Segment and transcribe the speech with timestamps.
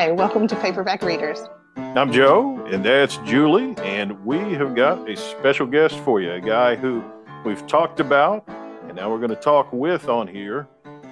[0.00, 1.42] Hi, welcome to Paperback Readers.
[1.76, 6.40] I'm Joe, and that's Julie, and we have got a special guest for you, a
[6.40, 7.04] guy who
[7.44, 10.66] we've talked about, and now we're going to talk with on here,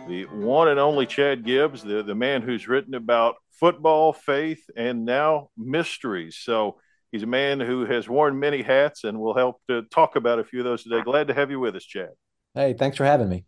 [0.08, 5.04] the one and only Chad Gibbs, the, the man who's written about football, faith, and
[5.04, 6.38] now mysteries.
[6.40, 6.80] So
[7.12, 10.44] he's a man who has worn many hats, and we'll help to talk about a
[10.44, 11.02] few of those today.
[11.02, 12.12] Glad to have you with us, Chad.
[12.54, 13.44] Hey, thanks for having me.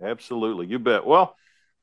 [0.00, 0.68] Absolutely.
[0.68, 1.04] You bet.
[1.04, 1.34] Well,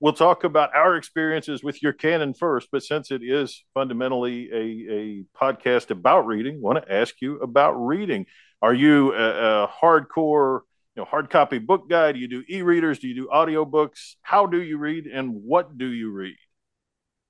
[0.01, 4.93] we'll talk about our experiences with your canon first, but since it is fundamentally a,
[4.93, 8.25] a podcast about reading, want to ask you about reading.
[8.63, 10.61] Are you a, a hardcore,
[10.95, 12.11] you know, hard copy book guy?
[12.11, 12.99] Do you do e-readers?
[12.99, 14.15] Do you do audiobooks?
[14.23, 16.35] How do you read and what do you read?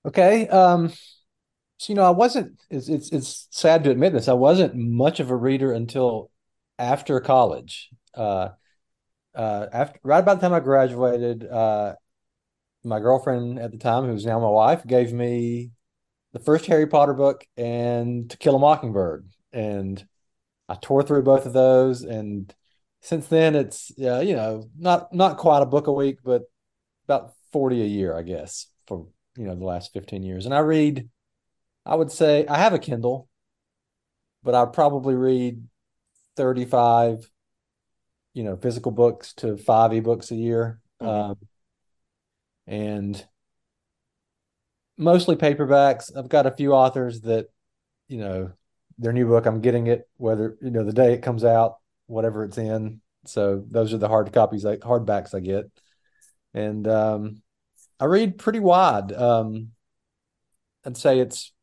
[0.05, 0.48] Okay.
[0.48, 0.90] Um,
[1.77, 4.29] so, you know, I wasn't, it's, it's, it's sad to admit this.
[4.29, 6.31] I wasn't much of a reader until
[6.79, 7.90] after college.
[8.15, 8.49] Uh,
[9.35, 11.96] uh, after right about the time I graduated, uh,
[12.84, 15.71] my girlfriend at the time, who's now my wife, gave me
[16.34, 20.04] the first Harry Potter book and To Kill a Mockingbird, and
[20.70, 22.04] I tore through both of those.
[22.04, 22.54] And
[23.02, 26.43] since then, it's uh, you know not not quite a book a week, but
[27.05, 30.46] about forty a year, I guess, for you know the last fifteen years.
[30.46, 31.09] And I read,
[31.85, 33.27] I would say I have a Kindle,
[34.43, 35.63] but I probably read
[36.35, 37.29] thirty five
[38.34, 41.32] you know physical books to five ebooks a year mm-hmm.
[41.32, 41.37] um,
[42.67, 43.23] and
[44.98, 46.15] mostly paperbacks.
[46.15, 47.48] I've got a few authors that
[48.07, 48.51] you know
[48.98, 52.43] their new book i'm getting it whether you know the day it comes out whatever
[52.43, 53.01] it's in.
[53.26, 55.71] So those are the hard copies like hardbacks i get.
[56.53, 57.41] And um,
[57.99, 59.12] i read pretty wide.
[59.13, 59.70] Um,
[60.85, 61.53] i'd say it's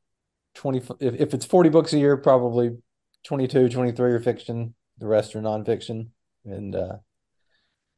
[0.55, 2.77] 20 if, if it's 40 books a year probably
[3.25, 4.75] 22 23 are fiction.
[4.99, 6.09] The rest are nonfiction.
[6.45, 6.97] And uh,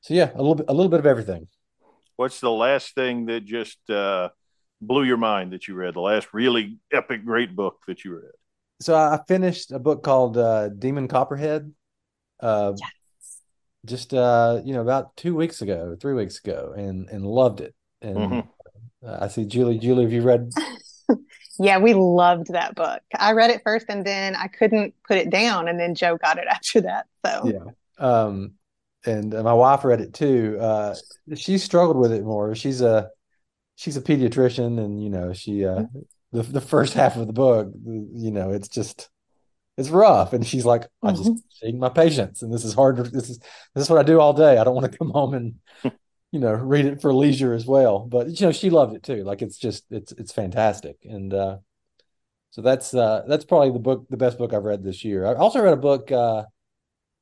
[0.00, 1.48] so yeah, a little bit, a little bit of everything.
[2.20, 4.28] What's the last thing that just uh,
[4.82, 5.94] blew your mind that you read?
[5.94, 8.32] The last really epic, great book that you read?
[8.82, 11.72] So I finished a book called uh, Demon Copperhead.
[12.38, 12.90] Uh, yes.
[13.86, 17.74] Just uh, you know, about two weeks ago, three weeks ago, and and loved it.
[18.02, 19.08] And mm-hmm.
[19.08, 19.78] I see Julie.
[19.78, 20.50] Julie, have you read?
[21.58, 23.00] yeah, we loved that book.
[23.18, 26.36] I read it first, and then I couldn't put it down, and then Joe got
[26.36, 27.06] it after that.
[27.24, 28.56] So yeah, um,
[29.06, 30.58] and my wife read it too.
[30.60, 30.94] Uh,
[31.34, 32.54] she struggled with it more.
[32.54, 33.10] She's a
[33.76, 35.84] she's a pediatrician, and you know she uh,
[36.32, 39.08] the the first half of the book, you know, it's just
[39.76, 41.38] it's rough, and she's like, I'm just mm-hmm.
[41.50, 42.98] seeing my patients, and this is hard.
[42.98, 43.38] This is
[43.74, 44.58] this is what I do all day.
[44.58, 45.54] I don't want to come home and
[46.32, 48.00] you know read it for leisure as well.
[48.00, 49.24] But you know, she loved it too.
[49.24, 51.56] Like it's just it's it's fantastic, and uh,
[52.50, 55.26] so that's uh, that's probably the book, the best book I've read this year.
[55.26, 56.12] I also read a book.
[56.12, 56.44] Uh,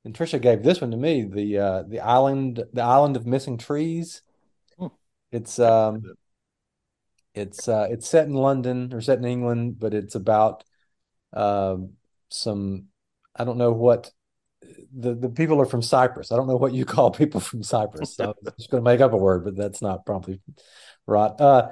[0.04, 3.58] and Trisha gave this one to me the uh, the island the island of missing
[3.58, 4.22] trees.
[4.78, 4.86] Hmm.
[5.32, 6.02] It's um
[7.34, 10.64] it's uh, it's set in London or set in England, but it's about
[11.32, 11.76] uh,
[12.28, 12.86] some
[13.34, 14.10] I don't know what
[14.94, 16.32] the the people are from Cyprus.
[16.32, 18.16] I don't know what you call people from Cyprus.
[18.16, 20.40] So I'm just going to make up a word, but that's not probably
[21.06, 21.32] right.
[21.40, 21.68] Uh,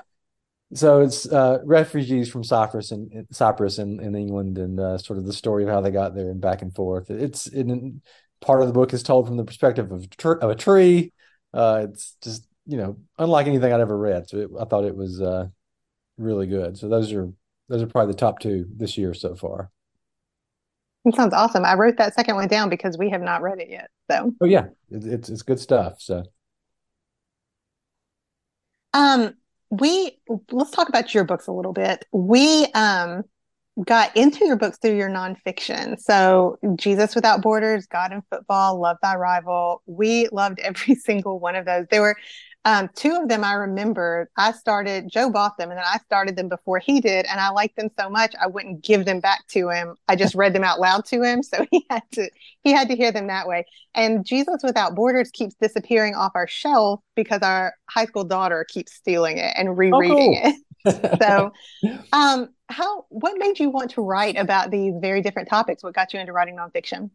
[0.74, 5.26] so it's uh, refugees from Cyprus and Cyprus in, in England, and uh, sort of
[5.26, 7.10] the story of how they got there and back and forth.
[7.10, 8.02] It's in
[8.40, 11.12] part of the book is told from the perspective of, tr- of a tree.
[11.54, 14.28] Uh, it's just you know unlike anything I'd ever read.
[14.28, 15.46] So it, I thought it was uh,
[16.18, 16.76] really good.
[16.76, 17.30] So those are
[17.68, 19.70] those are probably the top two this year so far.
[21.04, 21.64] It sounds awesome.
[21.64, 23.88] I wrote that second one down because we have not read it yet.
[24.10, 26.00] So oh yeah, it, it's it's good stuff.
[26.00, 26.24] So
[28.92, 29.34] um,
[29.70, 30.18] we
[30.50, 32.04] let's talk about your books a little bit.
[32.12, 33.22] We um
[33.84, 36.00] got into your books through your nonfiction.
[36.00, 39.82] So, Jesus Without Borders, God and Football, Love Thy Rival.
[39.86, 41.86] We loved every single one of those.
[41.90, 42.16] There were
[42.66, 44.28] um, two of them I remember.
[44.36, 47.24] I started, Joe bought them and then I started them before he did.
[47.26, 49.94] And I liked them so much, I wouldn't give them back to him.
[50.08, 51.42] I just read them out loud to him.
[51.46, 52.28] So he had to,
[52.64, 53.66] he had to hear them that way.
[53.94, 58.94] And Jesus Without Borders keeps disappearing off our shelf because our high school daughter keeps
[58.94, 60.40] stealing it and rereading
[60.84, 60.92] oh, cool.
[60.92, 61.22] it.
[61.22, 61.52] so,
[62.12, 66.12] um, how what made you want to write about these very different topics what got
[66.12, 67.10] you into writing nonfiction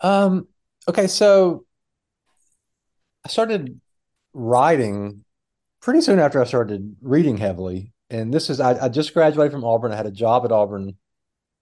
[0.00, 0.48] um
[0.88, 1.64] okay so
[3.24, 3.80] i started
[4.32, 5.24] writing
[5.80, 9.64] pretty soon after i started reading heavily and this is i, I just graduated from
[9.64, 10.96] auburn i had a job at auburn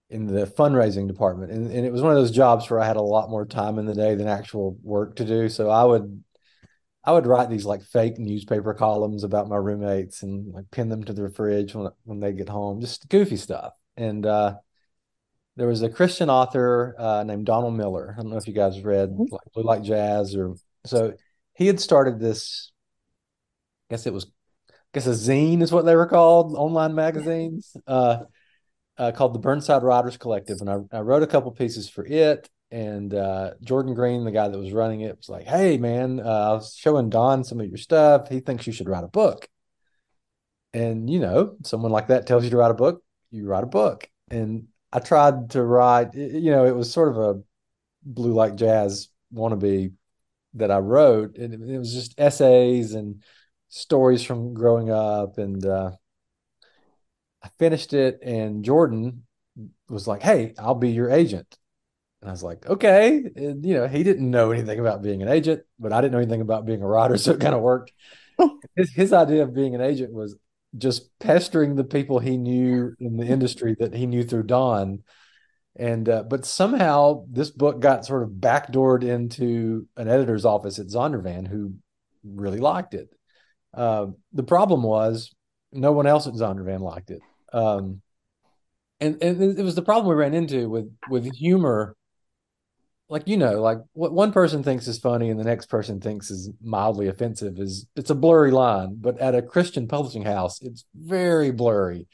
[0.09, 2.97] in the fundraising department and, and it was one of those jobs where i had
[2.97, 6.23] a lot more time in the day than actual work to do so i would
[7.07, 11.05] I would write these like fake newspaper columns about my roommates and like pin them
[11.05, 13.71] to the fridge when when they get home, just goofy stuff.
[13.95, 14.55] And uh,
[15.55, 18.13] there was a Christian author uh, named Donald Miller.
[18.13, 19.33] I don't know if you guys read mm-hmm.
[19.33, 20.55] like Blue Like Jazz or
[20.85, 21.13] so.
[21.57, 22.71] He had started this.
[23.89, 24.27] I guess it was.
[24.69, 28.19] I guess a zine is what they were called, online magazines, uh,
[28.97, 32.47] uh, called the Burnside Writers Collective, and I, I wrote a couple pieces for it.
[32.69, 36.23] And uh, Jordan Green, the guy that was running it, was like, "Hey, man, uh,
[36.23, 38.29] I was showing Don some of your stuff.
[38.29, 39.47] He thinks you should write a book."
[40.73, 43.01] And you know, someone like that tells you to write a book,
[43.31, 44.07] you write a book.
[44.29, 47.41] And I tried to write, you know, it was sort of a
[48.03, 49.93] blue like jazz wannabe
[50.57, 51.37] that I wrote.
[51.37, 53.23] And it was just essays and
[53.69, 55.37] stories from growing up.
[55.37, 55.91] And uh,
[57.43, 59.23] I finished it, and Jordan
[59.89, 61.57] was like, Hey, I'll be your agent.
[62.21, 63.23] And I was like, okay.
[63.35, 66.17] And, you know, he didn't know anything about being an agent, but I didn't know
[66.17, 67.17] anything about being a writer.
[67.17, 67.93] So it kind of worked.
[68.75, 70.35] his, his idea of being an agent was
[70.77, 75.03] just pestering the people he knew in the industry that he knew through Don.
[75.77, 80.87] And uh, but somehow this book got sort of backdoored into an editor's office at
[80.87, 81.75] Zondervan who
[82.23, 83.09] really liked it.
[83.73, 85.33] Uh, the problem was
[85.71, 87.21] no one else at Zondervan liked it.
[87.53, 88.01] Um,
[88.99, 91.95] and, and it was the problem we ran into with with humor
[93.09, 96.29] like you know like what one person thinks is funny and the next person thinks
[96.29, 100.83] is mildly offensive is it's a blurry line but at a christian publishing house it's
[100.95, 102.07] very blurry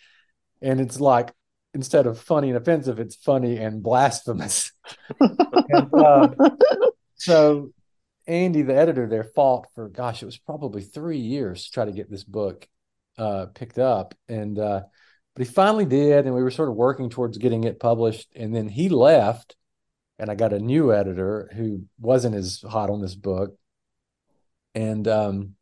[0.61, 1.31] and it's like
[1.73, 4.71] instead of funny and offensive it's funny and blasphemous
[5.19, 6.29] and, uh,
[7.15, 7.71] so
[8.27, 11.91] andy the editor there fought for gosh it was probably three years to try to
[11.91, 12.67] get this book
[13.17, 14.81] uh, picked up and uh,
[15.35, 18.55] but he finally did and we were sort of working towards getting it published and
[18.55, 19.55] then he left
[20.19, 23.57] and I got a new editor who wasn't as hot on this book.
[24.75, 25.55] And um,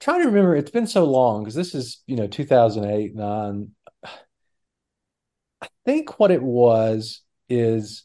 [0.00, 3.70] trying to remember, it's been so long because this is you know 2008 nine.
[5.62, 8.04] I think what it was is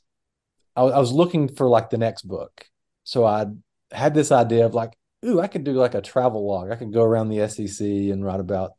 [0.76, 2.66] I, I was looking for like the next book,
[3.04, 3.48] so I
[3.92, 4.94] had this idea of like,
[5.26, 6.72] ooh, I could do like a travel log.
[6.72, 8.72] I could go around the SEC and write about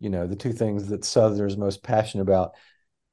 [0.00, 2.52] you know the two things that Southerners most passionate about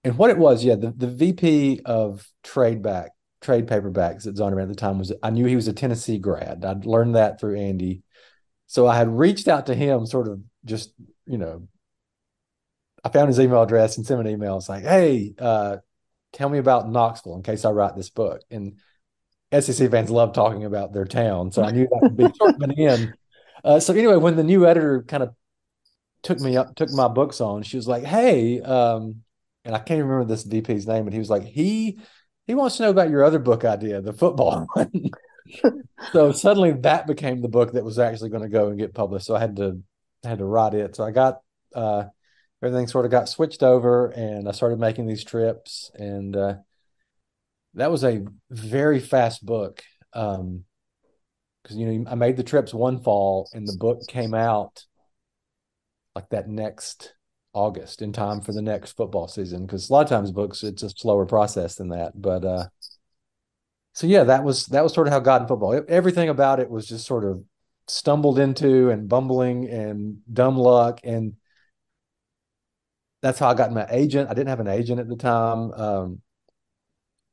[0.04, 3.12] and what it was, yeah, the, the VP of trade back
[3.42, 6.64] trade paperbacks at Zondervan at the time was I knew he was a Tennessee grad.
[6.66, 8.02] I'd learned that through Andy.
[8.68, 10.94] So I had reached out to him sort of just,
[11.26, 11.68] you know,
[13.04, 14.58] I found his email address and sent him an email.
[14.58, 15.78] It's like, hey, uh,
[16.32, 18.42] tell me about Knoxville in case I write this book.
[18.50, 18.78] And
[19.52, 21.52] SEC fans love talking about their town.
[21.52, 23.14] So I knew that would be sort of an in.
[23.64, 25.36] Uh, so anyway, when the new editor kind of
[26.24, 29.22] took me up, took my books on, she was like, hey, um,
[29.66, 32.00] and I can't remember this VP's name, but he was like, he
[32.46, 35.12] he wants to know about your other book idea, the football one.
[36.12, 39.26] so suddenly that became the book that was actually going to go and get published.
[39.26, 39.82] So I had to
[40.26, 40.96] I had to write it.
[40.96, 41.40] So I got
[41.74, 42.06] uh,
[42.64, 46.56] everything sort of got switched over, and I started making these trips, and uh,
[47.74, 49.84] that was a very fast book.
[50.14, 50.64] Um,
[51.62, 54.86] because you know I made the trips one fall, and the book came out
[56.16, 57.16] like that next
[57.54, 60.84] August in time for the next football season because a lot of times books it's
[60.84, 62.20] a slower process than that.
[62.20, 62.68] But uh,
[63.94, 65.84] so yeah, that was that was sort of how God and football.
[65.88, 67.44] Everything about it was just sort of
[67.88, 71.34] stumbled into and bumbling and dumb luck and
[73.24, 74.30] that's how I got my agent.
[74.30, 75.72] I didn't have an agent at the time.
[75.72, 76.22] Um,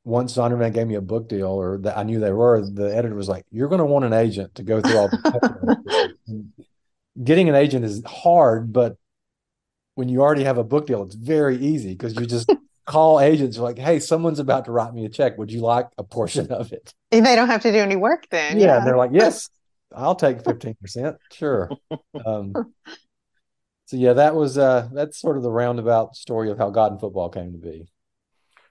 [0.05, 3.15] once Zondervan gave me a book deal, or that I knew they were, the editor
[3.15, 6.47] was like, "You're going to want an agent to go through all." the
[7.25, 8.97] Getting an agent is hard, but
[9.97, 12.51] when you already have a book deal, it's very easy because you just
[12.87, 15.37] call agents like, "Hey, someone's about to write me a check.
[15.39, 18.29] Would you like a portion of it?" And they don't have to do any work
[18.31, 18.61] then.
[18.61, 18.85] Yeah, yeah.
[18.85, 19.51] they're like, "Yes,
[19.95, 21.17] I'll take fifteen percent.
[21.33, 21.69] Sure."
[22.25, 22.55] Um,
[23.91, 27.01] so yeah, that was uh, that's sort of the roundabout story of how God and
[27.01, 27.89] football came to be.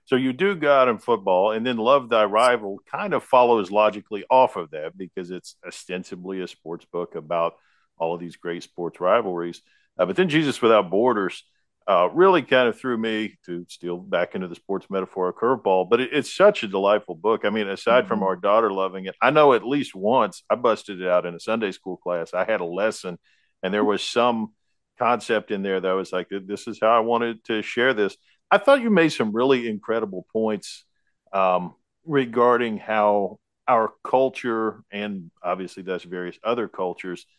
[0.05, 4.23] So you do God and football, and then Love Thy Rival kind of follows logically
[4.29, 7.55] off of that because it's ostensibly a sports book about
[7.97, 9.61] all of these great sports rivalries.
[9.97, 11.43] Uh, but then Jesus Without Borders
[11.85, 15.89] uh, really kind of threw me to steal back into the sports metaphor a curveball.
[15.89, 17.43] But it, it's such a delightful book.
[17.43, 18.07] I mean, aside mm-hmm.
[18.07, 21.35] from our daughter loving it, I know at least once I busted it out in
[21.35, 22.33] a Sunday school class.
[22.33, 23.19] I had a lesson,
[23.61, 24.53] and there was some
[24.99, 28.15] concept in there that was like, this is how I wanted to share this.
[28.51, 30.85] I thought you made some really incredible points
[31.33, 31.75] um,
[32.05, 37.25] regarding how our culture and obviously that's various other cultures–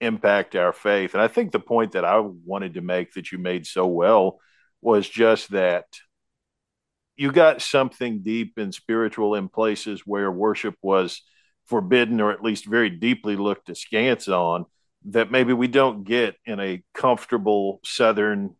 [0.00, 1.14] impact our faith.
[1.14, 4.38] And I think the point that I wanted to make that you made so well
[4.80, 5.86] was just that
[7.16, 11.22] you got something deep and spiritual in places where worship was
[11.66, 14.66] forbidden or at least very deeply looked askance on
[15.06, 18.54] that maybe we don't get in a comfortable southern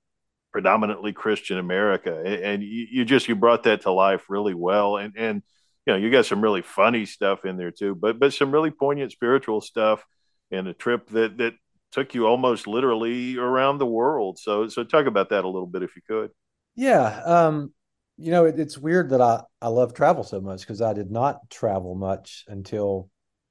[0.53, 5.43] predominantly christian america and you, just you brought that to life really well and and
[5.85, 8.71] you know you got some really funny stuff in there too but but some really
[8.71, 10.05] poignant spiritual stuff
[10.53, 11.55] and a trip that that
[11.95, 14.37] took you almost literally around the world.
[14.37, 16.31] So, so talk about that a little bit if you could.
[16.75, 17.23] Yeah.
[17.25, 17.73] Um,
[18.17, 21.13] you know, it, it's weird that I, I love travel so much because I did
[21.13, 23.11] not travel much until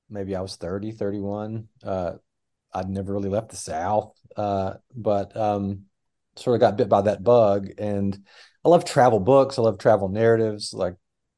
[0.10, 1.70] maybe I was 30, 31.
[1.82, 2.14] Uh,
[2.74, 5.84] I'd never really left the South, uh, but um,
[6.36, 7.70] sort of got bit by that bug.
[7.78, 8.18] And
[8.66, 9.58] I love travel books.
[9.58, 10.74] I love travel narratives.
[10.74, 10.96] Like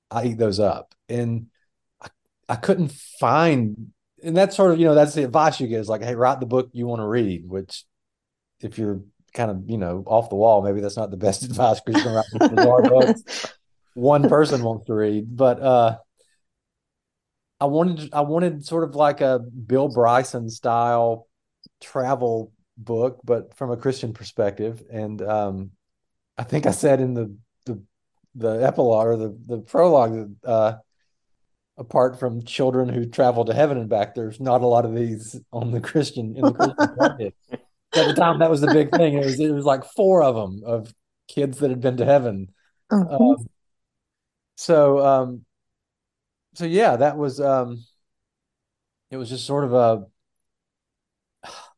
[0.10, 0.96] I eat those up.
[1.10, 1.48] And
[2.02, 2.08] I,
[2.50, 3.92] I couldn't find,
[4.24, 6.40] and that's sort of, you know, that's the advice you get is like, hey, write
[6.40, 7.84] the book you want to read, which
[8.62, 9.02] if you're
[9.34, 12.14] kind of, you know, off the wall, maybe that's not the best advice because you're
[12.14, 13.54] going to write bizarre books
[13.96, 15.36] one person wants to read.
[15.36, 15.98] But uh,
[17.66, 21.28] I wanted I wanted sort of like a Bill Bryson style
[21.82, 24.84] travel book, but from a Christian perspective.
[24.92, 25.72] And um,
[26.38, 27.82] I think I said in the the
[28.36, 30.78] the epilogue or the the prologue that uh,
[31.76, 35.36] apart from children who travel to heaven and back, there's not a lot of these
[35.52, 37.34] on the Christian in the Christian.
[37.96, 39.16] At the time, that was the big thing.
[39.16, 40.94] It was it was like four of them of
[41.28, 42.50] kids that had been to heaven.
[42.92, 43.16] Uh-huh.
[43.16, 43.48] Um,
[44.56, 45.46] so um,
[46.56, 47.84] so yeah, that was um,
[49.12, 50.06] it was just sort of a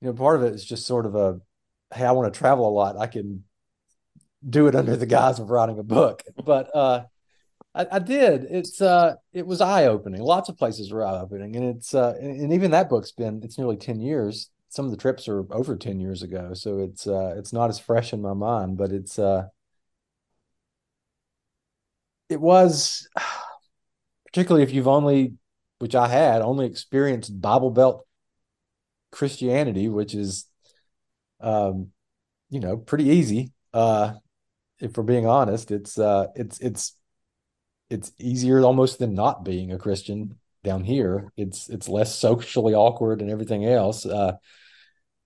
[0.00, 1.40] you know part of it is just sort of a
[1.94, 2.96] hey, I want to travel a lot.
[2.96, 3.44] I can
[4.48, 7.04] do it under the guise of writing a book, but uh,
[7.74, 8.44] I, I did.
[8.50, 10.22] It's uh, it was eye opening.
[10.22, 13.42] Lots of places were eye opening, and it's uh, and, and even that book's been
[13.44, 14.50] it's nearly ten years.
[14.70, 17.78] Some of the trips are over ten years ago, so it's uh, it's not as
[17.78, 19.48] fresh in my mind, but it's uh,
[22.28, 23.08] it was
[24.34, 25.34] particularly if you've only,
[25.78, 28.04] which I had, only experienced Bible Belt
[29.12, 30.46] Christianity, which is,
[31.40, 31.92] um,
[32.50, 33.52] you know, pretty easy.
[33.72, 34.14] Uh,
[34.80, 36.96] if we're being honest, it's uh, it's it's
[37.90, 41.32] it's easier almost than not being a Christian down here.
[41.36, 44.04] It's it's less socially awkward and everything else.
[44.04, 44.32] Uh,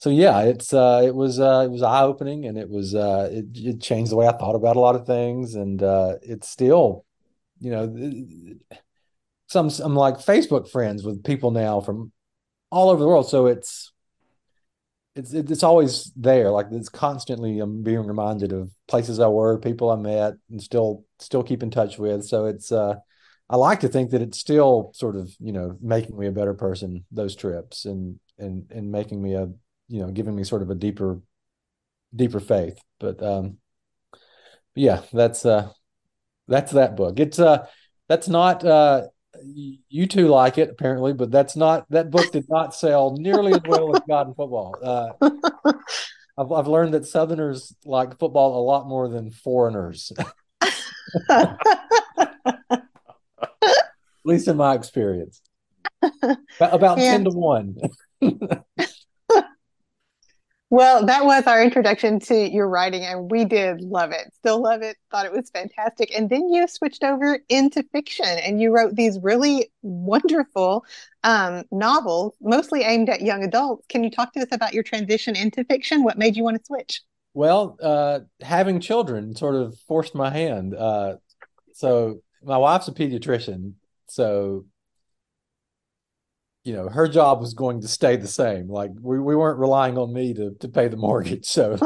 [0.01, 3.31] so yeah, it's uh, it was uh, it was eye opening and it was uh,
[3.33, 6.47] it, it changed the way I thought about a lot of things and uh, it's
[6.47, 7.07] still,
[7.59, 7.87] you know,
[9.49, 12.13] some I'm like Facebook friends with people now from
[12.71, 13.29] all over the world.
[13.29, 13.93] So it's
[15.17, 16.51] it's it's always there.
[16.51, 21.05] Like it's constantly I'm being reminded of places I were, people I met, and still
[21.19, 22.25] still keep in touch with.
[22.25, 22.97] So it's uh
[23.51, 26.55] I like to think that it's still sort of you know making me a better
[26.55, 29.49] person those trips and and and making me a
[29.89, 31.21] you know giving me sort of a deeper
[32.15, 32.79] deeper faith.
[33.01, 33.59] But um
[34.75, 35.71] yeah, that's uh
[36.49, 37.19] that's that book.
[37.19, 37.67] It's uh
[38.09, 39.09] that's not uh
[39.45, 43.63] you two like it apparently, but that's not that book did not sell nearly as
[43.67, 44.77] well as God and Football.
[44.83, 45.11] Uh,
[46.39, 50.13] I've I've learned that Southerners like football a lot more than foreigners.
[51.29, 51.59] At
[54.25, 55.41] least in my experience.
[56.61, 57.13] About yeah.
[57.13, 57.77] 10 to 1.
[60.71, 64.31] Well, that was our introduction to your writing, and we did love it.
[64.35, 64.99] Still love it.
[65.11, 66.15] Thought it was fantastic.
[66.15, 70.85] And then you switched over into fiction, and you wrote these really wonderful
[71.25, 73.87] um, novels, mostly aimed at young adults.
[73.89, 76.05] Can you talk to us about your transition into fiction?
[76.05, 77.01] What made you want to switch?
[77.33, 80.75] Well, uh, having children sort of forced my hand.
[80.75, 81.17] Uh,
[81.73, 83.73] so my wife's a pediatrician,
[84.07, 84.67] so
[86.69, 88.69] you know her job was going to stay the same.
[88.69, 91.47] Like we, we weren't relying on me to to pay the mortgage.
[91.59, 91.79] So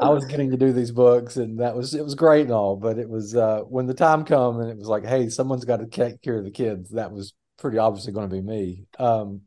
[0.00, 2.76] i was getting to do these books and that was it was great and all
[2.76, 5.78] but it was uh when the time come and it was like hey someone's got
[5.78, 8.84] to take care of the kids that was pretty obviously going to be me.
[8.98, 9.42] Um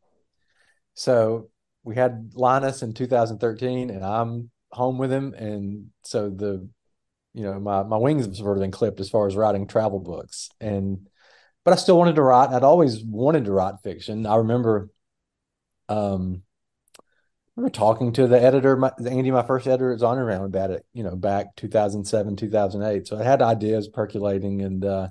[0.93, 1.49] so
[1.83, 6.67] we had linus in 2013 and i'm home with him and so the
[7.33, 9.99] you know my my wings have sort of been clipped as far as writing travel
[9.99, 10.49] books.
[10.59, 11.07] And
[11.65, 12.51] but I still wanted to write.
[12.51, 14.25] I'd always wanted to write fiction.
[14.27, 14.89] I remember,
[15.89, 16.43] um,
[16.97, 17.01] I
[17.57, 21.03] remember talking to the editor, my, Andy, my first editor at Zondervan about it, you
[21.03, 23.07] know, back 2007, 2008.
[23.07, 25.09] So I had ideas percolating and, uh,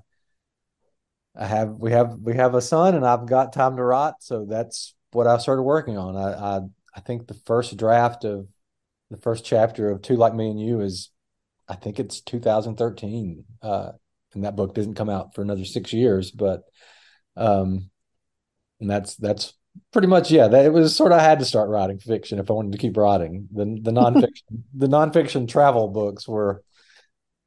[1.37, 4.14] I have, we have, we have a son and I've got time to write.
[4.20, 6.16] So that's what I started working on.
[6.16, 6.61] I, I,
[6.94, 8.46] I think the first draft of
[9.11, 11.11] the first chapter of Two Like Me and You is,
[11.66, 13.44] I think it's 2013.
[13.61, 13.92] Uh,
[14.35, 16.31] and that book doesn't come out for another six years.
[16.31, 16.62] But
[17.37, 17.91] um,
[18.81, 19.55] and that's that's
[19.93, 20.49] pretty much yeah.
[20.49, 22.79] That, it was sort of I had to start writing fiction if I wanted to
[22.79, 23.49] keep writing.
[23.53, 26.62] The the nonfiction the nonfiction travel books were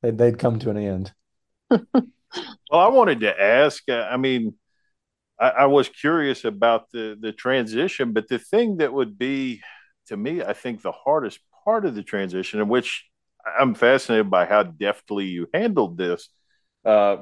[0.01, 1.13] they'd, they'd come to an end.
[1.69, 2.03] well,
[2.71, 3.83] I wanted to ask.
[3.89, 4.55] Uh, I mean,
[5.39, 9.61] I, I was curious about the the transition, but the thing that would be
[10.07, 13.05] to me, I think the hardest part of the transition, in which
[13.59, 16.29] I'm fascinated by how deftly you handled this,
[16.87, 17.17] uh,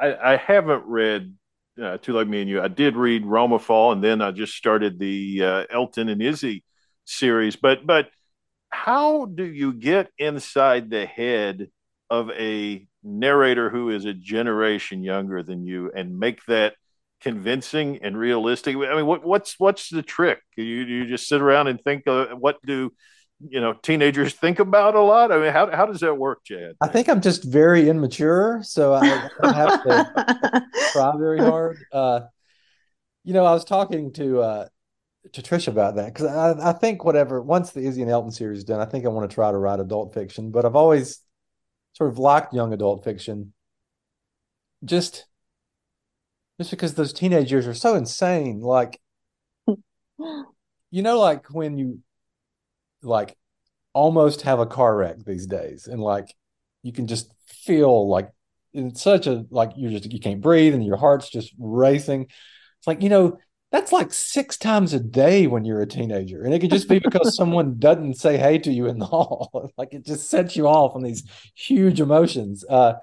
[0.00, 1.34] I, I, haven't read
[1.82, 2.62] uh, Two Like Me and You.
[2.62, 6.22] I did read Rome of Fall, and then I just started the uh, Elton and
[6.22, 6.64] Izzy
[7.04, 7.56] series.
[7.56, 8.08] But but
[8.70, 11.68] how do you get inside the head
[12.08, 16.74] of a narrator who is a generation younger than you and make that
[17.20, 18.76] convincing and realistic?
[18.76, 20.38] I mean, what, what's what's the trick?
[20.56, 22.92] You you just sit around and think, uh, what do
[23.48, 25.32] you know teenagers think about a lot?
[25.32, 26.76] I mean, how how does that work, Chad?
[26.80, 31.78] I think I'm just very immature, so I, I have to try very hard.
[31.92, 32.20] Uh,
[33.24, 34.68] you know, I was talking to uh,
[35.32, 38.58] to Trish about that because I, I think whatever once the Izzy and Elton series
[38.58, 40.50] is done, I think I want to try to write adult fiction.
[40.50, 41.20] But I've always
[41.92, 43.52] sort of liked young adult fiction,
[44.84, 45.26] just
[46.58, 48.60] just because those teenage years are so insane.
[48.60, 49.00] Like,
[50.18, 52.00] you know, like when you
[53.02, 53.36] like
[53.92, 56.34] almost have a car wreck these days, and like
[56.82, 58.30] you can just feel like
[58.72, 62.22] it's such a like you're just you can't breathe and your heart's just racing.
[62.22, 63.38] It's like you know
[63.72, 66.42] that's like six times a day when you're a teenager.
[66.42, 69.70] And it could just be because someone doesn't say hey to you in the hall.
[69.76, 71.22] like it just sets you off on these
[71.54, 72.64] huge emotions.
[72.68, 72.94] Uh,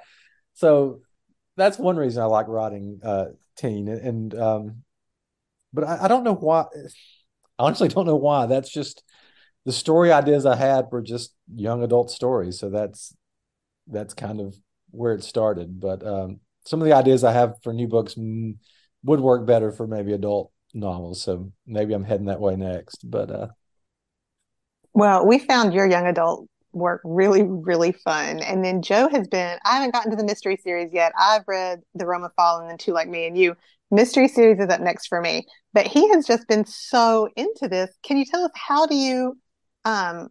[0.54, 1.02] so
[1.56, 3.28] that's one reason I like writing uh,
[3.58, 3.88] teen.
[3.88, 4.84] And, um,
[5.74, 6.66] but I, I don't know why.
[7.60, 8.46] I honestly don't know why.
[8.46, 9.04] That's just
[9.68, 12.58] the story ideas I had were just young adult stories.
[12.58, 13.14] So that's,
[13.86, 14.56] that's kind of
[14.92, 15.82] where it started.
[15.82, 18.16] But um, some of the ideas I have for new books
[19.04, 21.22] would work better for maybe adult novels.
[21.22, 23.10] So maybe I'm heading that way next.
[23.12, 23.48] But uh
[24.94, 28.40] well, we found your young adult work really, really fun.
[28.40, 31.12] And then Joe has been, I haven't gotten to the mystery series yet.
[31.20, 33.58] I've read The Rome of Fall and then Two Like Me and You.
[33.92, 35.46] Mystery series is up next for me.
[35.74, 37.92] But he has just been so into this.
[38.02, 39.38] Can you tell us how do you
[39.88, 40.30] um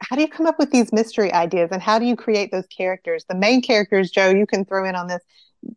[0.00, 2.66] how do you come up with these mystery ideas and how do you create those
[2.68, 3.24] characters?
[3.28, 5.22] The main characters, Joe, you can throw in on this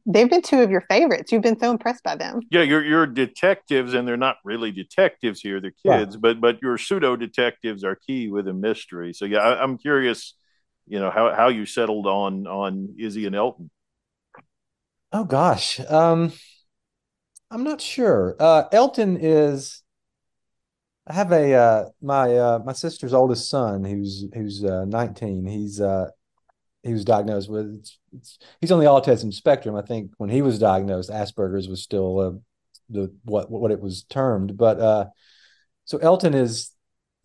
[0.05, 1.31] they've been two of your favorites.
[1.31, 2.41] You've been so impressed by them.
[2.49, 6.17] Yeah, you're you're detectives, and they're not really detectives here; they're kids.
[6.17, 9.13] But but your pseudo detectives are key with a mystery.
[9.13, 10.35] So yeah, I, am curious,
[10.87, 13.69] you know, how how you settled on on Izzy and Elton.
[15.11, 16.31] Oh gosh, um,
[17.49, 18.35] I'm not sure.
[18.39, 19.81] Uh, Elton is.
[21.07, 25.45] I have a uh, my uh, my sister's oldest son who's who's uh, 19.
[25.45, 26.09] He's uh,
[26.83, 27.75] he was diagnosed with.
[27.79, 29.75] It's, it's, he's on the autism spectrum.
[29.75, 32.31] I think when he was diagnosed, Asperger's was still uh,
[32.89, 34.57] the what what it was termed.
[34.57, 35.05] But uh,
[35.85, 36.71] so Elton has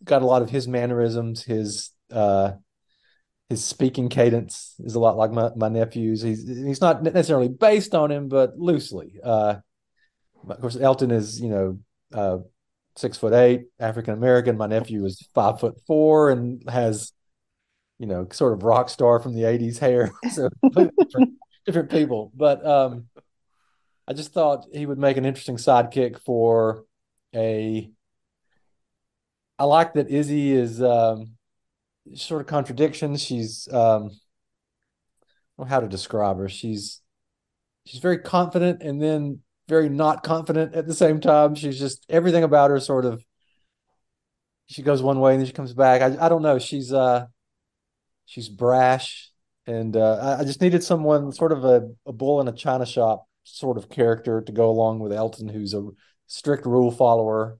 [0.03, 1.91] got a lot of his mannerisms, his
[3.49, 6.21] his speaking cadence is a lot like my, my nephew's.
[6.21, 9.19] He's he's not necessarily based on him, but loosely.
[9.23, 9.61] Of
[10.61, 12.45] course, Elton is you know
[12.97, 14.57] six foot eight, African American.
[14.57, 17.13] My nephew is five foot four and has
[17.99, 20.11] you know, sort of rock star from the 80s hair.
[20.31, 21.33] so different,
[21.65, 22.31] different people.
[22.35, 23.07] But um,
[24.07, 26.85] I just thought he would make an interesting sidekick for
[27.35, 27.89] a.
[29.59, 31.31] I like that Izzy is um,
[32.13, 33.23] sort of contradictions.
[33.23, 36.47] She's um, I don't know how to describe her.
[36.47, 37.01] She's
[37.85, 41.55] she's very confident and then very not confident at the same time.
[41.55, 43.23] She's just everything about her sort of
[44.67, 46.01] she goes one way and then she comes back.
[46.01, 46.59] I I don't know.
[46.59, 47.25] She's uh
[48.25, 49.31] she's brash,
[49.65, 52.85] and uh, I, I, just needed someone sort of a, a bull in a china
[52.85, 55.87] shop sort of character to go along with Elton, who's a
[56.27, 57.57] strict rule follower,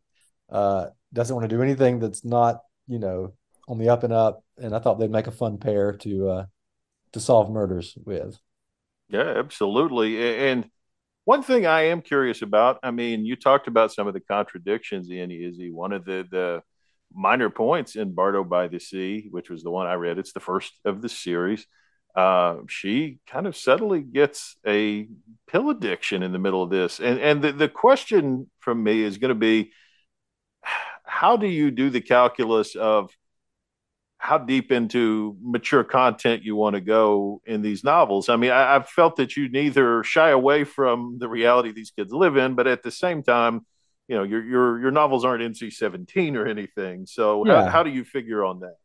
[0.49, 3.33] uh, doesn't want to do anything that's not you know
[3.67, 4.43] on the up and up.
[4.57, 6.45] And I thought they'd make a fun pair to uh,
[7.13, 8.37] to solve murders with.
[9.09, 10.49] Yeah, absolutely.
[10.49, 10.69] And
[11.27, 15.09] one thing I am curious about, I mean, you talked about some of the contradictions
[15.09, 15.69] in Izzy.
[15.69, 16.61] One of the the
[17.13, 20.19] minor points in Bardo by the Sea, which was the one I read.
[20.19, 21.67] It's the first of the series.
[22.15, 25.09] Uh, she kind of subtly gets a
[25.47, 27.01] pill addiction in the middle of this.
[27.01, 29.73] And, and the, the question from me is going to be
[31.03, 33.11] how do you do the calculus of
[34.19, 38.29] how deep into mature content you want to go in these novels?
[38.29, 42.11] I mean, I, I've felt that you neither shy away from the reality these kids
[42.11, 43.65] live in, but at the same time,
[44.07, 47.05] you know your your your novels aren't NC seventeen or anything.
[47.05, 47.65] So yeah.
[47.65, 48.75] how, how do you figure on that?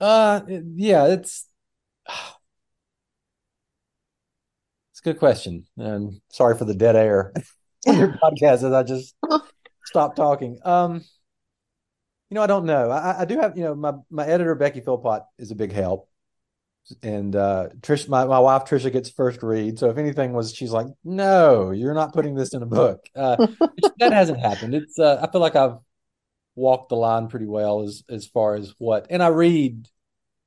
[0.00, 0.40] Uh,
[0.74, 1.46] yeah, it's
[2.06, 2.10] it's
[5.00, 5.66] a good question.
[5.76, 7.32] And sorry for the dead air
[7.86, 9.14] on your podcast as I just
[9.84, 10.58] stopped talking.
[10.64, 11.04] Um,
[12.30, 12.90] you know, I don't know.
[12.90, 16.08] I, I do have, you know, my my editor Becky Philpott is a big help
[17.02, 19.78] and uh Trish my, my wife Trisha gets first read.
[19.78, 23.04] So if anything was she's like, No, you're not putting this in a book.
[23.14, 23.46] Uh
[23.98, 24.74] that hasn't happened.
[24.74, 25.78] It's uh I feel like I've
[26.54, 29.88] walked the line pretty well as as far as what and I read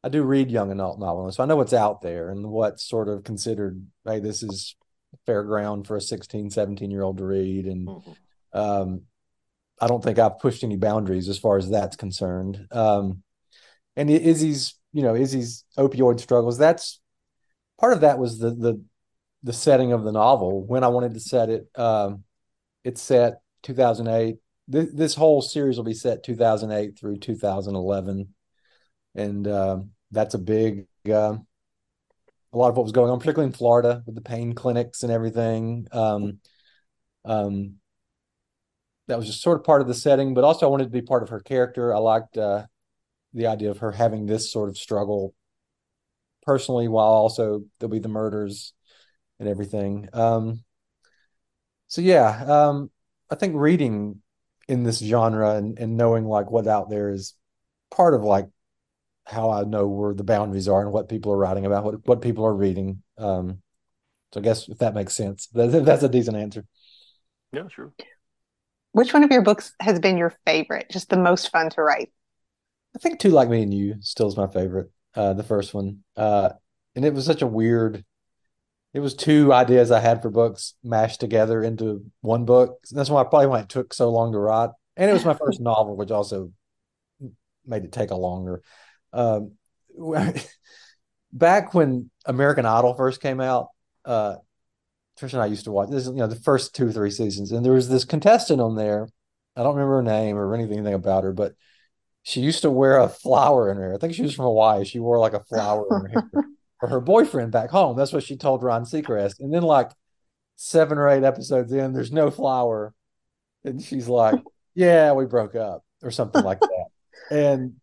[0.03, 3.09] I do read young adult novels, so I know what's out there and what's sort
[3.09, 4.75] of considered, hey, this is
[5.25, 7.65] fair ground for a 16, 17 year old to read.
[7.65, 8.11] And mm-hmm.
[8.57, 9.01] um,
[9.81, 12.67] I don't think I've pushed any boundaries as far as that's concerned.
[12.71, 13.23] Um,
[13.95, 16.99] and Izzy's, you know, Izzy's opioid struggles, that's
[17.79, 18.83] part of that was the, the,
[19.43, 21.67] the setting of the novel when I wanted to set it.
[21.75, 22.23] Um,
[22.83, 24.37] it's set 2008.
[24.71, 28.33] Th- this whole series will be set 2008 through 2011.
[29.15, 31.37] And um, that's a big, uh,
[32.51, 35.11] a lot of what was going on, particularly in Florida with the pain clinics and
[35.11, 35.87] everything.
[35.91, 36.39] Um,
[37.25, 37.75] um,
[39.09, 41.01] that was just sort of part of the setting, but also I wanted to be
[41.01, 41.93] part of her character.
[41.93, 42.67] I liked uh,
[43.33, 45.33] the idea of her having this sort of struggle
[46.43, 48.73] personally, while also there'll be the murders
[49.39, 50.09] and everything.
[50.13, 50.63] Um,
[51.87, 52.91] so yeah, um,
[53.31, 54.21] I think reading
[54.67, 57.33] in this genre and, and knowing like what out there is
[57.89, 58.47] part of like
[59.25, 62.21] how I know where the boundaries are and what people are writing about, what what
[62.21, 63.01] people are reading.
[63.17, 63.63] Um,
[64.33, 66.63] so I guess if that makes sense, that, that's a decent answer.
[67.51, 67.91] Yeah, sure.
[68.91, 70.87] Which one of your books has been your favorite?
[70.89, 72.11] Just the most fun to write?
[72.95, 74.91] I think Two Like Me and You still is my favorite.
[75.15, 76.49] Uh, the first one, uh,
[76.95, 78.05] and it was such a weird.
[78.93, 82.79] It was two ideas I had for books mashed together into one book.
[82.91, 85.59] That's why probably why it took so long to write, and it was my first
[85.59, 86.51] novel, which also
[87.65, 88.61] made it take a longer
[89.13, 89.53] um,
[91.33, 93.69] back when American Idol first came out,
[94.05, 94.35] uh,
[95.19, 97.51] Trish and I used to watch this, you know, the first two or three seasons,
[97.51, 99.07] and there was this contestant on there.
[99.55, 101.53] I don't remember her name or anything anything about her, but
[102.23, 103.93] she used to wear a flower in her hair.
[103.95, 104.85] I think she was from Hawaii.
[104.85, 106.29] She wore like a flower in her hair
[106.79, 107.97] for her boyfriend back home.
[107.97, 109.39] That's what she told Ron Seacrest.
[109.39, 109.91] And then, like
[110.55, 112.93] seven or eight episodes in, there's no flower,
[113.63, 114.39] and she's like,
[114.75, 116.85] "Yeah, we broke up," or something like that.
[117.31, 117.75] And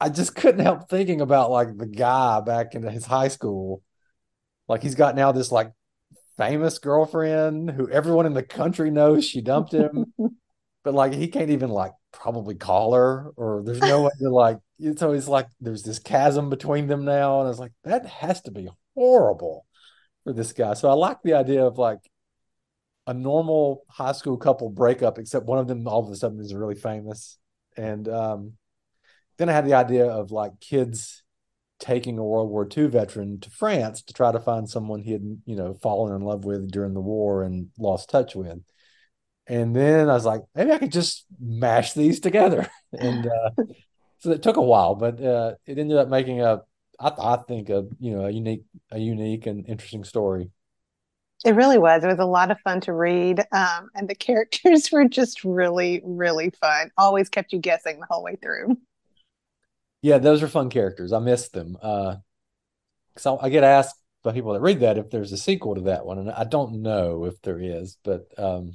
[0.00, 3.82] I just couldn't help thinking about like the guy back in his high school.
[4.68, 5.72] Like he's got now this like
[6.38, 10.06] famous girlfriend who everyone in the country knows she dumped him,
[10.84, 14.58] but like he can't even like probably call her or there's no way to like
[14.78, 17.40] it's always like there's this chasm between them now.
[17.40, 19.66] And I was like, that has to be horrible
[20.24, 20.74] for this guy.
[20.74, 21.98] So I like the idea of like
[23.06, 26.54] a normal high school couple breakup, except one of them all of a sudden is
[26.54, 27.38] really famous.
[27.76, 28.52] And um
[29.38, 31.22] then I had the idea of like kids
[31.78, 35.40] taking a World War II veteran to France to try to find someone he had,
[35.44, 38.58] you know, fallen in love with during the war and lost touch with.
[39.46, 42.68] And then I was like, maybe I could just mash these together.
[42.98, 43.62] and uh,
[44.18, 46.62] so it took a while, but uh, it ended up making a,
[47.00, 50.50] I, I think a, you know, a unique, a unique and interesting story.
[51.44, 52.02] It really was.
[52.02, 53.40] It was a lot of fun to read.
[53.52, 56.90] Um, and the characters were just really, really fun.
[56.98, 58.76] Always kept you guessing the whole way through.
[60.02, 61.12] Yeah, those are fun characters.
[61.12, 61.76] I miss them.
[61.80, 62.16] Uh,
[63.16, 66.06] so I get asked by people that read that if there's a sequel to that
[66.06, 68.72] one, and I don't know if there is, but um,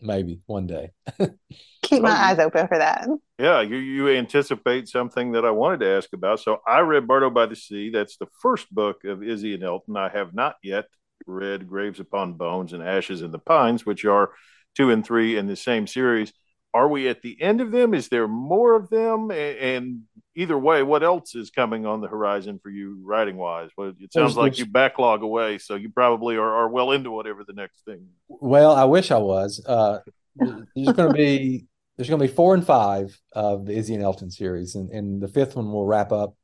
[0.00, 0.92] maybe one day.
[1.82, 3.08] Keep my eyes open for that.
[3.38, 6.40] Yeah, you you anticipate something that I wanted to ask about.
[6.40, 7.90] So I read Bardo by the Sea.
[7.90, 9.96] That's the first book of Izzy and Elton.
[9.96, 10.86] I have not yet
[11.26, 14.30] read Graves Upon Bones and Ashes in the Pines, which are
[14.76, 16.32] two and three in the same series
[16.72, 17.94] are we at the end of them?
[17.94, 19.30] Is there more of them?
[19.30, 20.02] And,
[20.36, 23.68] either way, what else is coming on the horizon for you writing wise?
[23.76, 27.44] Well, it sounds like you backlog away, so you probably are, are well into whatever
[27.44, 28.06] the next thing.
[28.28, 29.62] Well, I wish I was.
[29.66, 29.98] Uh,
[30.36, 34.02] there's going to be there's going to be four and five of the Izzy and
[34.02, 36.34] Elton series, and, and the fifth one will wrap up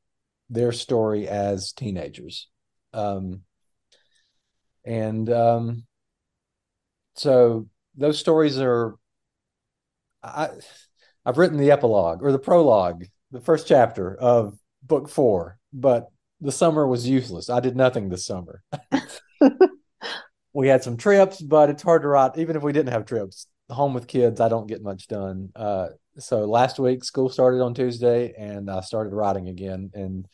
[0.51, 2.49] their story as teenagers.
[2.93, 3.43] Um,
[4.85, 5.85] and um,
[7.15, 8.97] so those stories are
[10.23, 10.51] I
[11.25, 16.09] I've written the epilogue or the prologue, the first chapter of book four, but
[16.41, 17.51] the summer was useless.
[17.51, 18.63] I did nothing this summer.
[20.53, 22.39] we had some trips, but it's hard to write.
[22.39, 25.51] Even if we didn't have trips, home with kids, I don't get much done.
[25.57, 29.91] Uh, so last week, school started on Tuesday, and I started writing again.
[29.95, 30.29] And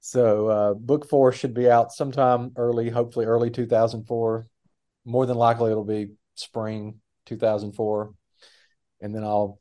[0.00, 4.46] so uh, book four should be out sometime early, hopefully early 2004.
[5.06, 8.12] More than likely, it'll be spring 2004
[9.00, 9.60] and then I'll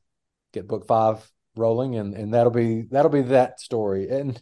[0.53, 4.09] get book five rolling, and and that'll be that'll be that story.
[4.09, 4.41] And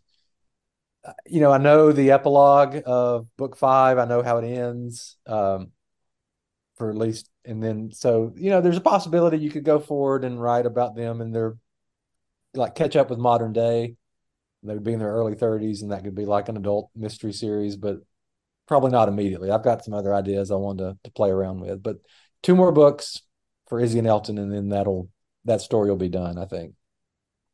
[1.04, 3.98] uh, you know, I know the epilogue of book five.
[3.98, 5.72] I know how it ends, um,
[6.78, 10.24] for at least, and then so you know, there's a possibility you could go forward
[10.24, 11.58] and write about them and their
[12.54, 13.96] like catch up with modern day.
[14.64, 17.34] They would be in their early 30s, and that could be like an adult mystery
[17.34, 17.98] series, but
[18.68, 19.52] probably not immediately.
[19.52, 21.98] I've got some other ideas I want to to play around with, but
[22.42, 23.22] two more books,
[23.68, 25.10] for Izzy and Elton, and then that'll
[25.46, 26.38] that story will be done.
[26.38, 26.74] I think.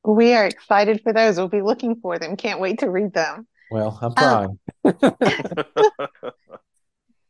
[0.04, 1.38] We are excited for those.
[1.38, 2.36] We'll be looking for them.
[2.36, 3.47] Can't wait to read them.
[3.69, 4.60] Well, I'm trying.
[4.84, 5.13] Um,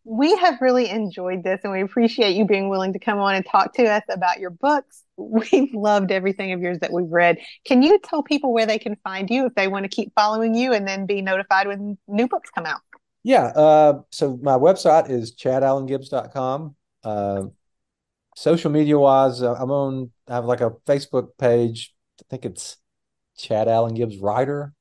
[0.04, 3.46] we have really enjoyed this and we appreciate you being willing to come on and
[3.46, 5.04] talk to us about your books.
[5.18, 7.38] We've loved everything of yours that we've read.
[7.66, 10.56] Can you tell people where they can find you if they want to keep following
[10.56, 12.82] you and then be notified when new books come out?
[13.24, 13.46] Yeah.
[13.46, 16.76] Uh, so my website is chadalangibbs.com.
[17.04, 17.44] Uh,
[18.36, 21.94] social media wise, uh, I'm on, I have like a Facebook page.
[22.20, 22.78] I think it's
[23.38, 24.74] Chad Alan Gibbs Writer.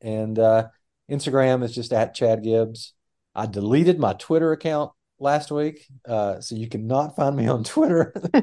[0.00, 0.68] And uh,
[1.10, 2.94] Instagram is just at Chad Gibbs.
[3.34, 8.14] I deleted my Twitter account last week, uh, so you cannot find me on Twitter.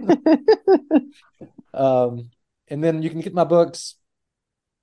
[1.73, 2.29] um,
[2.67, 3.95] and then you can get my books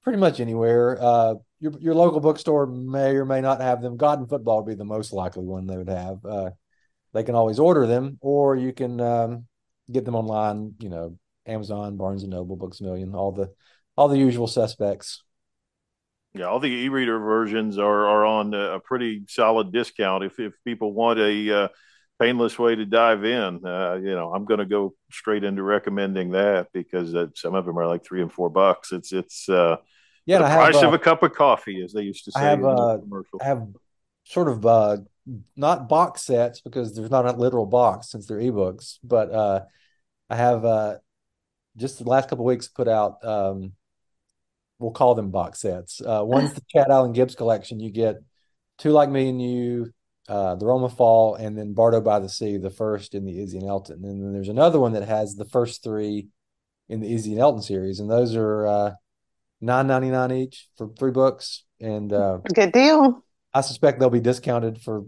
[0.03, 0.99] pretty much anywhere.
[1.01, 3.97] Uh, your your local bookstore may or may not have them.
[3.97, 6.25] God and Football would be the most likely one they would have.
[6.25, 6.51] Uh,
[7.13, 9.47] they can always order them, or you can um,
[9.91, 10.75] get them online.
[10.79, 13.51] You know, Amazon, Barnes and Noble, Books a Million, all the
[13.97, 15.23] all the usual suspects.
[16.35, 20.25] Yeah, all the e-reader versions are are on a pretty solid discount.
[20.25, 21.69] If if people want a uh,
[22.21, 26.31] painless way to dive in, uh, you know, I'm going to go straight into recommending
[26.33, 28.93] that because uh, some of them are like three and four bucks.
[28.93, 29.77] It's it's uh,
[30.27, 32.41] yeah, the price have, of uh, a cup of coffee, as they used to say.
[32.41, 32.99] I have, uh,
[33.41, 33.67] I have
[34.25, 34.99] sort of uh,
[35.57, 39.65] not box sets because there's not a literal box since they're ebooks, but uh,
[40.31, 40.97] I have uh,
[41.77, 43.73] just the last couple weeks put out um,
[44.81, 46.01] we'll call them box sets.
[46.01, 47.79] Uh, one's the Chad Alan Gibbs collection.
[47.79, 48.17] You get
[48.79, 49.93] Two Like Me and You,
[50.29, 53.41] uh, The Rome of Fall, and then Bardo by the Sea, the first in the
[53.41, 54.05] Izzy and Elton.
[54.05, 56.29] And then there's another one that has the first three
[56.89, 58.93] in the Izzy and Elton series, and those are uh,
[59.61, 61.65] nine ninety nine each for three books.
[61.81, 63.25] And uh, good deal.
[63.55, 65.05] I suspect they'll be discounted for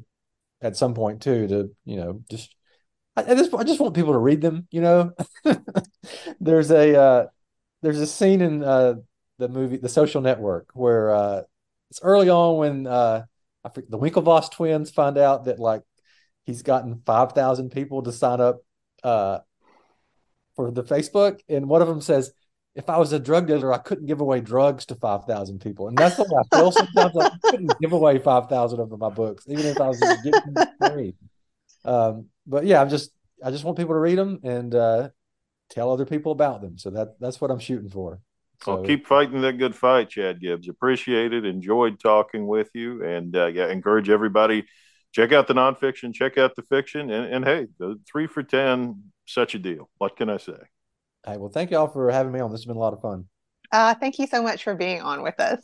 [0.61, 1.49] at some point too.
[1.49, 2.55] To you know, just
[3.17, 4.67] I, just I just want people to read them.
[4.71, 5.13] You know,
[6.41, 7.27] there's a uh,
[7.83, 8.95] there's a scene in uh,
[9.39, 11.43] the movie The Social Network, where uh,
[11.91, 13.25] it's early on when uh,
[13.65, 15.83] I think the Winklevoss twins find out that like
[16.45, 18.65] he's gotten five thousand people to sign up
[19.03, 19.41] uh,
[20.57, 22.33] for the Facebook, and one of them says,
[22.75, 25.89] "If I was a drug dealer, I couldn't give away drugs to five thousand people."
[25.89, 27.17] And that's what I feel sometimes.
[27.17, 31.15] I couldn't give away five thousand of my books, even if I was getting free.
[31.85, 33.11] Um, but yeah, I'm just
[33.45, 35.09] I just want people to read them and uh,
[35.71, 36.79] tell other people about them.
[36.79, 38.21] So that that's what I'm shooting for.
[38.65, 40.69] So well, keep fighting that good fight, Chad Gibbs.
[40.69, 41.45] Appreciate it.
[41.45, 44.65] Enjoyed talking with you, and uh, yeah, encourage everybody
[45.13, 49.13] check out the nonfiction, check out the fiction, and, and hey, the three for ten,
[49.27, 49.89] such a deal.
[49.99, 50.59] What can I say?
[51.25, 52.51] Hey, well, thank you all for having me on.
[52.51, 53.27] This has been a lot of fun.
[53.71, 55.61] Uh, thank you so much for being on with us.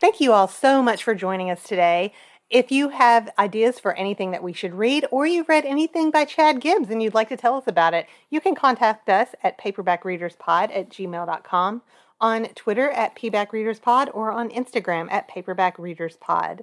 [0.00, 2.12] Thank you all so much for joining us today.
[2.50, 6.24] If you have ideas for anything that we should read, or you've read anything by
[6.24, 9.58] Chad Gibbs and you'd like to tell us about it, you can contact us at
[9.58, 11.82] paperbackreaderspod at gmail.com,
[12.18, 16.60] on Twitter at pbackreaderspod, or on Instagram at paperbackreaderspod.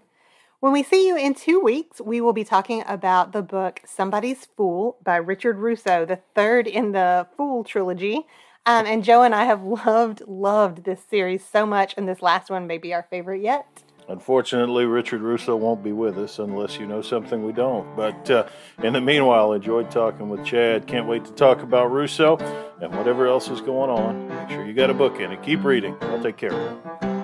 [0.60, 4.48] When we see you in two weeks, we will be talking about the book Somebody's
[4.58, 8.26] Fool by Richard Russo, the third in the Fool trilogy.
[8.66, 12.50] Um, and Joe and I have loved, loved this series so much, and this last
[12.50, 13.85] one may be our favorite yet.
[14.08, 17.96] Unfortunately, Richard Russo won't be with us unless you know something we don't.
[17.96, 18.48] But uh,
[18.84, 20.86] in the meanwhile, enjoyed talking with Chad.
[20.86, 22.38] Can't wait to talk about Russo
[22.82, 24.28] and whatever else is going on.
[24.28, 25.42] Make sure you got a book in it.
[25.42, 25.98] Keep reading.
[26.02, 27.15] I'll take care of it.